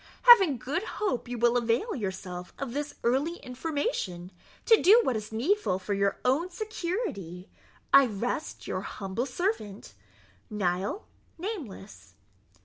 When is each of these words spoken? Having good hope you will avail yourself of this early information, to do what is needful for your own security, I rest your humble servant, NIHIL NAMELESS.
Having 0.23 0.57
good 0.57 0.81
hope 0.81 1.27
you 1.27 1.37
will 1.37 1.55
avail 1.55 1.95
yourself 1.95 2.55
of 2.57 2.73
this 2.73 2.95
early 3.03 3.35
information, 3.35 4.31
to 4.65 4.81
do 4.81 4.99
what 5.03 5.15
is 5.15 5.31
needful 5.31 5.77
for 5.77 5.93
your 5.93 6.17
own 6.25 6.49
security, 6.49 7.47
I 7.93 8.07
rest 8.07 8.65
your 8.65 8.81
humble 8.81 9.27
servant, 9.27 9.93
NIHIL 10.51 11.03
NAMELESS. 11.37 12.15